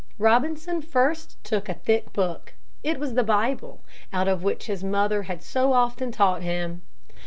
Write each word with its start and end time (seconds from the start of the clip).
Robinson 0.17 0.81
first 0.81 1.37
took 1.43 1.69
a 1.69 1.75
thick 1.75 2.11
book. 2.11 2.55
It 2.81 2.99
was 2.99 3.13
the 3.13 3.21
Bible, 3.23 3.83
out 4.11 4.27
of 4.27 4.41
which 4.41 4.65
his 4.65 4.83
mother 4.83 5.21
had 5.29 5.43
so 5.43 5.73
often 5.73 6.11
taught 6.11 6.41
him. 6.41 6.81